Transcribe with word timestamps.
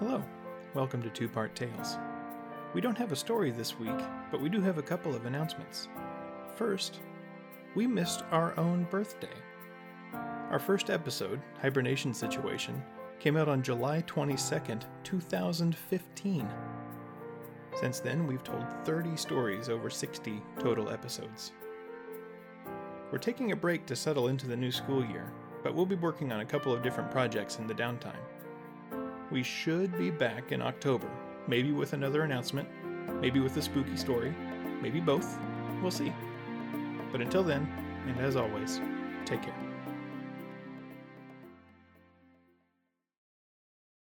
Hello, 0.00 0.22
welcome 0.74 1.02
to 1.02 1.10
Two 1.10 1.28
Part 1.28 1.56
Tales. 1.56 1.98
We 2.72 2.80
don't 2.80 2.96
have 2.96 3.10
a 3.10 3.16
story 3.16 3.50
this 3.50 3.80
week, 3.80 3.98
but 4.30 4.40
we 4.40 4.48
do 4.48 4.60
have 4.60 4.78
a 4.78 4.82
couple 4.82 5.12
of 5.12 5.26
announcements. 5.26 5.88
First, 6.54 7.00
we 7.74 7.84
missed 7.88 8.22
our 8.30 8.56
own 8.60 8.86
birthday. 8.92 9.34
Our 10.12 10.60
first 10.60 10.88
episode, 10.88 11.40
Hibernation 11.60 12.14
Situation, 12.14 12.80
came 13.18 13.36
out 13.36 13.48
on 13.48 13.60
July 13.60 14.02
22nd, 14.02 14.84
2015. 15.02 16.48
Since 17.80 17.98
then, 17.98 18.24
we've 18.28 18.44
told 18.44 18.66
30 18.84 19.16
stories 19.16 19.68
over 19.68 19.90
60 19.90 20.40
total 20.60 20.90
episodes. 20.90 21.50
We're 23.10 23.18
taking 23.18 23.50
a 23.50 23.56
break 23.56 23.84
to 23.86 23.96
settle 23.96 24.28
into 24.28 24.46
the 24.46 24.56
new 24.56 24.70
school 24.70 25.04
year, 25.04 25.32
but 25.64 25.74
we'll 25.74 25.86
be 25.86 25.96
working 25.96 26.30
on 26.30 26.38
a 26.38 26.46
couple 26.46 26.72
of 26.72 26.84
different 26.84 27.10
projects 27.10 27.58
in 27.58 27.66
the 27.66 27.74
downtime. 27.74 28.22
We 29.30 29.42
should 29.42 29.96
be 29.98 30.10
back 30.10 30.52
in 30.52 30.62
October, 30.62 31.08
maybe 31.46 31.72
with 31.72 31.92
another 31.92 32.22
announcement, 32.22 32.66
maybe 33.20 33.40
with 33.40 33.56
a 33.58 33.62
spooky 33.62 33.96
story, 33.96 34.34
maybe 34.80 35.00
both. 35.00 35.38
We'll 35.82 35.90
see. 35.90 36.12
But 37.12 37.20
until 37.20 37.42
then, 37.42 37.68
and 38.06 38.18
as 38.20 38.36
always, 38.36 38.80
take 39.26 39.42
care. 39.42 39.67